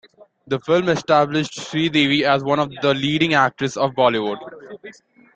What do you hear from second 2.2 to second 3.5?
as one of the leading